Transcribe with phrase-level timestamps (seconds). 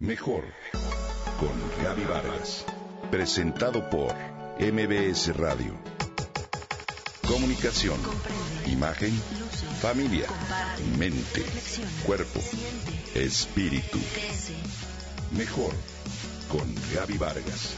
[0.00, 0.44] Mejor
[1.40, 2.64] con Gaby Vargas.
[3.10, 4.14] Presentado por
[4.60, 5.76] MBS Radio.
[7.26, 7.98] Comunicación,
[8.66, 9.10] imagen,
[9.80, 10.28] familia,
[10.96, 11.44] mente,
[12.06, 12.38] cuerpo,
[13.16, 13.98] espíritu.
[15.36, 15.72] Mejor
[16.48, 17.74] con Gaby Vargas.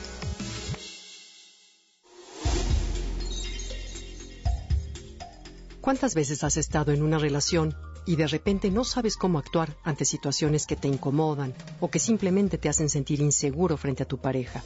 [5.80, 7.74] ¿Cuántas veces has estado en una relación
[8.10, 12.58] y de repente no sabes cómo actuar ante situaciones que te incomodan o que simplemente
[12.58, 14.64] te hacen sentir inseguro frente a tu pareja?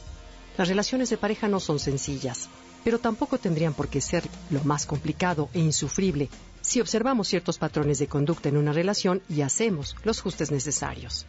[0.57, 2.49] Las relaciones de pareja no son sencillas,
[2.83, 6.27] pero tampoco tendrían por qué ser lo más complicado e insufrible
[6.61, 11.27] si observamos ciertos patrones de conducta en una relación y hacemos los ajustes necesarios.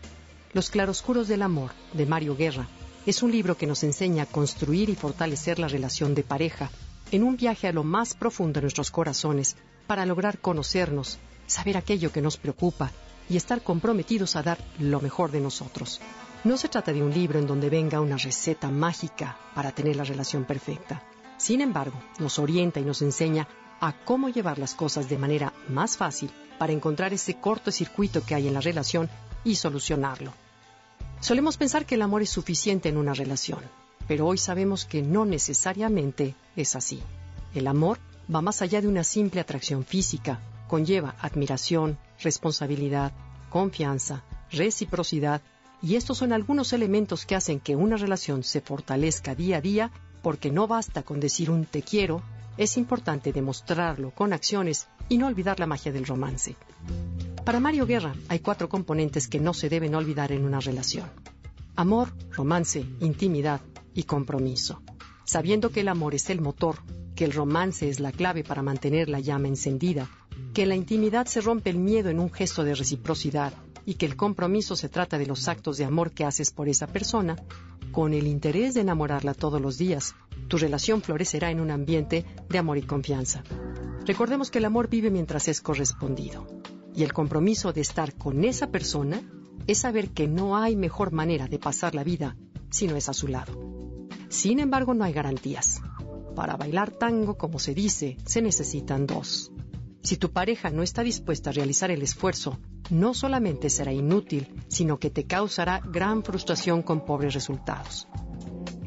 [0.54, 2.66] Los claroscuros del amor, de Mario Guerra,
[3.04, 6.70] es un libro que nos enseña a construir y fortalecer la relación de pareja
[7.12, 9.56] en un viaje a lo más profundo de nuestros corazones
[9.86, 12.90] para lograr conocernos, saber aquello que nos preocupa
[13.28, 16.00] y estar comprometidos a dar lo mejor de nosotros.
[16.44, 20.04] No se trata de un libro en donde venga una receta mágica para tener la
[20.04, 21.02] relación perfecta.
[21.36, 23.48] Sin embargo, nos orienta y nos enseña
[23.80, 28.48] a cómo llevar las cosas de manera más fácil para encontrar ese cortocircuito que hay
[28.48, 29.10] en la relación
[29.44, 30.32] y solucionarlo.
[31.20, 33.60] Solemos pensar que el amor es suficiente en una relación,
[34.06, 37.02] pero hoy sabemos que no necesariamente es así.
[37.54, 37.98] El amor
[38.32, 43.12] va más allá de una simple atracción física, conlleva admiración, responsabilidad,
[43.50, 45.42] confianza, reciprocidad,
[45.82, 49.90] y estos son algunos elementos que hacen que una relación se fortalezca día a día,
[50.22, 52.22] porque no basta con decir un te quiero,
[52.56, 56.56] es importante demostrarlo con acciones y no olvidar la magia del romance.
[57.44, 61.08] Para Mario Guerra hay cuatro componentes que no se deben olvidar en una relación.
[61.76, 63.60] Amor, romance, intimidad
[63.96, 64.82] y compromiso.
[65.24, 66.76] Sabiendo que el amor es el motor,
[67.16, 70.08] que el romance es la clave para mantener la llama encendida,
[70.54, 74.06] que en la intimidad se rompe el miedo en un gesto de reciprocidad y que
[74.06, 77.36] el compromiso se trata de los actos de amor que haces por esa persona,
[77.90, 80.14] con el interés de enamorarla todos los días,
[80.48, 83.42] tu relación florecerá en un ambiente de amor y confianza.
[84.04, 86.46] Recordemos que el amor vive mientras es correspondido,
[86.94, 89.22] y el compromiso de estar con esa persona
[89.66, 92.36] es saber que no hay mejor manera de pasar la vida
[92.70, 93.75] si no es a su lado.
[94.28, 95.80] Sin embargo, no hay garantías.
[96.34, 99.50] Para bailar tango, como se dice, se necesitan dos.
[100.02, 102.58] Si tu pareja no está dispuesta a realizar el esfuerzo,
[102.90, 108.06] no solamente será inútil, sino que te causará gran frustración con pobres resultados.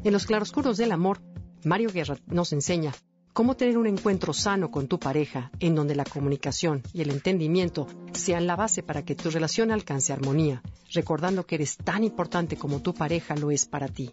[0.04, 1.20] En los claroscuros del amor,
[1.66, 2.94] Mario Guerra nos enseña
[3.34, 7.88] cómo tener un encuentro sano con tu pareja, en donde la comunicación y el entendimiento
[8.14, 10.62] sean la base para que tu relación alcance armonía,
[10.94, 14.12] recordando que eres tan importante como tu pareja lo es para ti.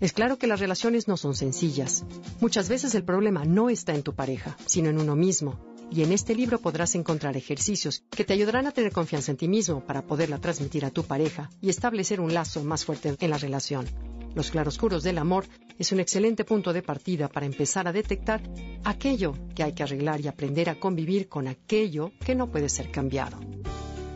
[0.00, 2.04] Es claro que las relaciones no son sencillas.
[2.40, 5.58] Muchas veces el problema no está en tu pareja, sino en uno mismo,
[5.90, 9.48] y en este libro podrás encontrar ejercicios que te ayudarán a tener confianza en ti
[9.48, 13.38] mismo para poderla transmitir a tu pareja y establecer un lazo más fuerte en la
[13.38, 13.86] relación.
[14.34, 15.46] Los claroscuros del amor
[15.78, 18.42] es un excelente punto de partida para empezar a detectar
[18.84, 22.90] aquello que hay que arreglar y aprender a convivir con aquello que no puede ser
[22.90, 23.40] cambiado.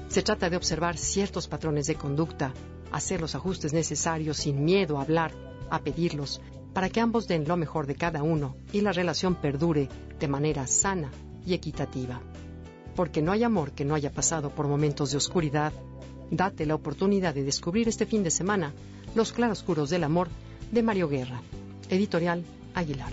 [0.09, 2.53] Se trata de observar ciertos patrones de conducta,
[2.93, 5.33] hacer los ajustes necesarios sin miedo a hablar,
[5.71, 6.41] a pedirlos,
[6.73, 10.67] para que ambos den lo mejor de cada uno y la relación perdure de manera
[10.67, 11.11] sana
[11.47, 12.21] y equitativa.
[12.95, 15.73] Porque no hay amor que no haya pasado por momentos de oscuridad.
[16.31, 18.73] Date la oportunidad de descubrir este fin de semana
[19.15, 20.29] Los claroscuros del amor
[20.71, 21.43] de Mario Guerra.
[21.89, 23.13] Editorial Aguilar.